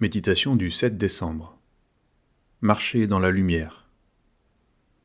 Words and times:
Méditation 0.00 0.54
du 0.54 0.70
7 0.70 0.96
décembre. 0.96 1.58
Marcher 2.60 3.08
dans 3.08 3.18
la 3.18 3.32
lumière. 3.32 3.88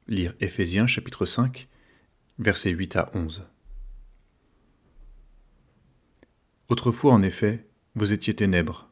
Lire 0.08 0.36
Éphésiens 0.40 0.86
chapitre 0.86 1.26
5, 1.26 1.68
versets 2.38 2.70
8 2.70 2.98
à 2.98 3.12
11. 3.16 3.44
Autrefois, 6.70 7.12
en 7.12 7.24
effet, 7.24 7.66
vous 7.96 8.14
étiez 8.14 8.36
ténèbres, 8.36 8.92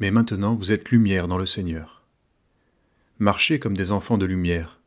mais 0.00 0.10
maintenant 0.10 0.56
vous 0.56 0.72
êtes 0.72 0.90
lumière 0.90 1.28
dans 1.28 1.38
le 1.38 1.46
Seigneur. 1.46 2.02
Marchez 3.20 3.60
comme 3.60 3.76
des 3.76 3.92
enfants 3.92 4.18
de 4.18 4.26
lumière, 4.26 4.80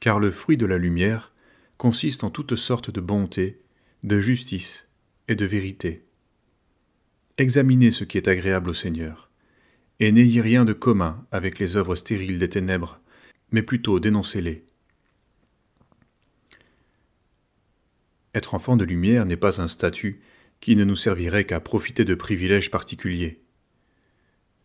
car 0.00 0.20
le 0.20 0.30
fruit 0.30 0.56
de 0.56 0.64
la 0.64 0.78
lumière 0.78 1.34
consiste 1.76 2.24
en 2.24 2.30
toutes 2.30 2.56
sortes 2.56 2.90
de 2.90 3.02
bonté, 3.02 3.60
de 4.04 4.20
justice 4.20 4.88
et 5.28 5.34
de 5.34 5.44
vérité. 5.44 6.06
Examinez 7.36 7.90
ce 7.90 8.04
qui 8.04 8.16
est 8.16 8.26
agréable 8.26 8.70
au 8.70 8.74
Seigneur 8.74 9.29
et 10.00 10.12
n'ayez 10.12 10.40
rien 10.40 10.64
de 10.64 10.72
commun 10.72 11.24
avec 11.30 11.58
les 11.58 11.76
œuvres 11.76 11.94
stériles 11.94 12.38
des 12.38 12.48
ténèbres, 12.48 12.98
mais 13.52 13.62
plutôt 13.62 14.00
dénoncez-les. 14.00 14.64
Être 18.34 18.54
enfant 18.54 18.76
de 18.76 18.84
lumière 18.84 19.26
n'est 19.26 19.36
pas 19.36 19.60
un 19.60 19.68
statut 19.68 20.22
qui 20.60 20.74
ne 20.74 20.84
nous 20.84 20.96
servirait 20.96 21.44
qu'à 21.44 21.60
profiter 21.60 22.04
de 22.04 22.14
privilèges 22.14 22.70
particuliers. 22.70 23.42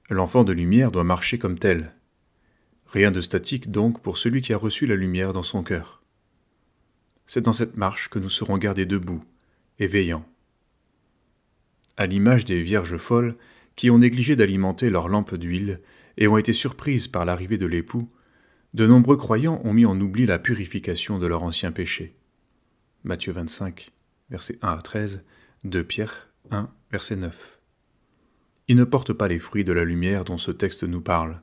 L'enfant 0.10 0.44
de 0.44 0.54
lumière 0.54 0.92
doit 0.92 1.04
marcher 1.04 1.38
comme 1.38 1.60
tel. 1.60 1.94
Rien 2.88 3.12
de 3.12 3.22
statique 3.22 3.72
donc 3.72 4.02
pour 4.02 4.18
celui 4.18 4.42
qui 4.42 4.54
a 4.54 4.58
reçu 4.58 4.86
la 4.86 4.96
lumière 4.96 5.34
dans 5.34 5.44
son 5.44 5.64
cœur. 5.64 6.04
C'est 7.26 7.42
dans 7.42 7.54
cette 7.54 7.76
marche 7.76 8.10
que 8.10 8.20
nous 8.20 8.30
serons 8.30 8.58
gardés 8.58 8.86
debout 8.86 9.24
et 9.80 9.88
veillants. 9.88 10.30
À 11.98 12.06
l'image 12.06 12.46
des 12.46 12.62
vierges 12.62 12.98
folles, 12.98 13.36
qui 13.76 13.90
ont 13.90 13.98
négligé 13.98 14.36
d'alimenter 14.36 14.90
leurs 14.90 15.10
lampes 15.10 15.36
d'huile 15.36 15.82
et 16.18 16.28
ont 16.28 16.38
été 16.38 16.54
surprises 16.54 17.08
par 17.08 17.26
l'arrivée 17.26 17.58
de 17.58 17.66
l'époux, 17.66 18.10
de 18.74 18.88
nombreux 18.88 19.18
croyants 19.18 19.62
ont 19.64 19.74
mis 19.74 19.86
en 19.86 20.00
oubli 20.00 20.26
la 20.26 20.40
purification 20.40 21.20
de 21.20 21.28
leur 21.28 21.44
ancien 21.44 21.72
péché. 21.72 22.16
Matthieu 23.04 23.32
25, 23.32 23.92
versets 24.30 24.58
1 24.62 24.68
à 24.70 24.82
13, 24.82 25.24
2 25.64 25.84
Pierre 25.84 26.30
1, 26.52 26.70
verset 26.92 27.16
9. 27.16 27.60
Ils 28.68 28.76
ne 28.76 28.84
portent 28.84 29.14
pas 29.14 29.28
les 29.28 29.40
fruits 29.40 29.64
de 29.64 29.74
la 29.74 29.84
lumière 29.84 30.26
dont 30.26 30.38
ce 30.38 30.52
texte 30.52 30.84
nous 30.84 31.02
parle. 31.02 31.42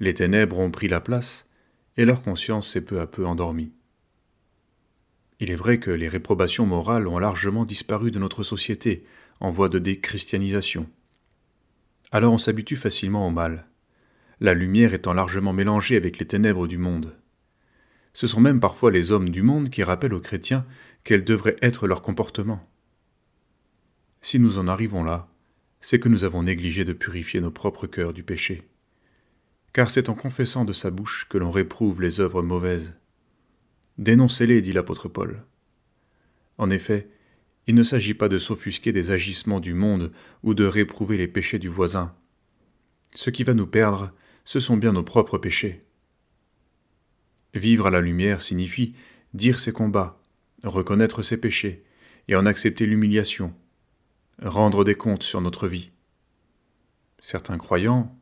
Les 0.00 0.14
ténèbres 0.14 0.58
ont 0.58 0.70
pris 0.70 0.88
la 0.88 1.00
place, 1.00 1.48
et 1.96 2.04
leur 2.04 2.22
conscience 2.22 2.68
s'est 2.68 2.84
peu 2.84 3.00
à 3.00 3.06
peu 3.06 3.26
endormie. 3.26 3.72
Il 5.40 5.50
est 5.50 5.56
vrai 5.56 5.80
que 5.80 5.90
les 5.90 6.08
réprobations 6.08 6.66
morales 6.66 7.08
ont 7.08 7.18
largement 7.18 7.64
disparu 7.64 8.10
de 8.10 8.18
notre 8.18 8.42
société 8.42 9.04
en 9.40 9.50
voie 9.50 9.68
de 9.68 9.78
déchristianisation 9.78 10.88
alors 12.12 12.32
on 12.32 12.38
s'habitue 12.38 12.76
facilement 12.76 13.26
au 13.26 13.30
mal, 13.30 13.66
la 14.40 14.54
lumière 14.54 14.94
étant 14.94 15.14
largement 15.14 15.52
mélangée 15.52 15.96
avec 15.96 16.18
les 16.18 16.26
ténèbres 16.26 16.66
du 16.66 16.78
monde. 16.78 17.16
Ce 18.12 18.26
sont 18.26 18.40
même 18.40 18.60
parfois 18.60 18.90
les 18.90 19.12
hommes 19.12 19.30
du 19.30 19.42
monde 19.42 19.70
qui 19.70 19.82
rappellent 19.82 20.14
aux 20.14 20.20
chrétiens 20.20 20.66
quel 21.04 21.24
devrait 21.24 21.56
être 21.62 21.86
leur 21.86 22.02
comportement. 22.02 22.66
Si 24.20 24.38
nous 24.38 24.58
en 24.58 24.68
arrivons 24.68 25.04
là, 25.04 25.28
c'est 25.80 26.00
que 26.00 26.08
nous 26.08 26.24
avons 26.24 26.42
négligé 26.42 26.84
de 26.84 26.92
purifier 26.92 27.40
nos 27.40 27.50
propres 27.50 27.86
cœurs 27.86 28.12
du 28.12 28.22
péché. 28.22 28.66
Car 29.72 29.90
c'est 29.90 30.08
en 30.08 30.14
confessant 30.14 30.64
de 30.64 30.72
sa 30.72 30.90
bouche 30.90 31.26
que 31.28 31.38
l'on 31.38 31.50
réprouve 31.50 32.00
les 32.00 32.20
œuvres 32.20 32.42
mauvaises. 32.42 32.94
Dénoncez-les, 33.98 34.62
dit 34.62 34.72
l'apôtre 34.72 35.08
Paul. 35.08 35.44
En 36.58 36.70
effet, 36.70 37.08
il 37.66 37.74
ne 37.74 37.82
s'agit 37.82 38.14
pas 38.14 38.28
de 38.28 38.38
s'offusquer 38.38 38.92
des 38.92 39.10
agissements 39.10 39.60
du 39.60 39.74
monde 39.74 40.12
ou 40.42 40.54
de 40.54 40.64
réprouver 40.64 41.16
les 41.16 41.28
péchés 41.28 41.58
du 41.58 41.68
voisin. 41.68 42.14
Ce 43.14 43.30
qui 43.30 43.44
va 43.44 43.54
nous 43.54 43.66
perdre, 43.66 44.12
ce 44.44 44.60
sont 44.60 44.76
bien 44.76 44.92
nos 44.92 45.02
propres 45.02 45.38
péchés. 45.38 45.84
Vivre 47.54 47.86
à 47.86 47.90
la 47.90 48.00
lumière 48.00 48.42
signifie 48.42 48.94
dire 49.34 49.58
ses 49.58 49.72
combats, 49.72 50.20
reconnaître 50.62 51.22
ses 51.22 51.38
péchés 51.38 51.84
et 52.28 52.36
en 52.36 52.46
accepter 52.46 52.86
l'humiliation, 52.86 53.54
rendre 54.42 54.84
des 54.84 54.94
comptes 54.94 55.22
sur 55.22 55.40
notre 55.40 55.66
vie. 55.66 55.90
Certains 57.22 57.58
croyants 57.58 58.16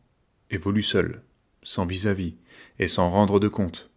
évoluent 0.51 0.83
seuls, 0.83 1.23
sans 1.63 1.85
vis-à-vis 1.85 2.37
et 2.79 2.87
sans 2.87 3.09
rendre 3.11 3.41
de 3.41 3.49
compte. 3.49 3.91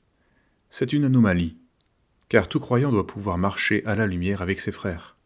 C'est 0.70 0.94
une 0.94 1.06
anomalie, 1.06 1.58
car 2.30 2.50
tout 2.50 2.60
croyant 2.60 2.92
doit 2.92 3.08
pouvoir 3.08 3.38
marcher 3.38 3.86
à 3.86 3.96
la 3.96 4.08
lumière 4.08 4.42
avec 4.42 4.60
ses 4.60 4.72
frères. 4.72 5.17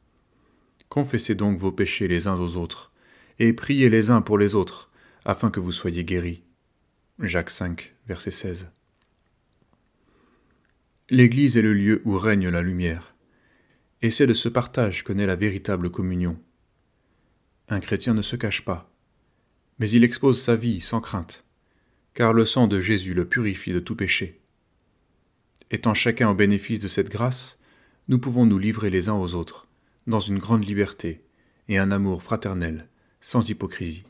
Confessez 0.91 1.35
donc 1.35 1.57
vos 1.57 1.71
péchés 1.71 2.09
les 2.09 2.27
uns 2.27 2.37
aux 2.37 2.57
autres, 2.57 2.91
et 3.39 3.53
priez 3.53 3.89
les 3.89 4.11
uns 4.11 4.19
pour 4.19 4.37
les 4.37 4.55
autres, 4.55 4.91
afin 5.23 5.49
que 5.49 5.61
vous 5.61 5.71
soyez 5.71 6.03
guéris. 6.03 6.43
Jacques 7.17 7.49
5, 7.49 7.95
verset 8.07 8.31
16. 8.31 8.69
L'Église 11.09 11.57
est 11.57 11.61
le 11.61 11.73
lieu 11.73 12.01
où 12.03 12.17
règne 12.17 12.49
la 12.49 12.61
lumière, 12.61 13.15
et 14.01 14.09
c'est 14.09 14.27
de 14.27 14.33
ce 14.33 14.49
partage 14.49 15.05
que 15.05 15.13
naît 15.13 15.25
la 15.25 15.37
véritable 15.37 15.89
communion. 15.89 16.37
Un 17.69 17.79
chrétien 17.79 18.13
ne 18.13 18.21
se 18.21 18.35
cache 18.35 18.65
pas, 18.65 18.93
mais 19.79 19.89
il 19.89 20.03
expose 20.03 20.41
sa 20.41 20.57
vie 20.57 20.81
sans 20.81 20.99
crainte, 20.99 21.45
car 22.13 22.33
le 22.33 22.43
sang 22.43 22.67
de 22.67 22.81
Jésus 22.81 23.13
le 23.13 23.23
purifie 23.23 23.71
de 23.71 23.79
tout 23.79 23.95
péché. 23.95 24.41
Étant 25.71 25.93
chacun 25.93 26.29
au 26.29 26.35
bénéfice 26.35 26.81
de 26.81 26.89
cette 26.89 27.09
grâce, 27.09 27.57
nous 28.09 28.19
pouvons 28.19 28.45
nous 28.45 28.59
livrer 28.59 28.89
les 28.89 29.07
uns 29.07 29.15
aux 29.15 29.35
autres, 29.35 29.69
dans 30.07 30.19
une 30.19 30.39
grande 30.39 30.67
liberté 30.67 31.23
et 31.67 31.77
un 31.77 31.91
amour 31.91 32.23
fraternel, 32.23 32.87
sans 33.19 33.49
hypocrisie. 33.49 34.03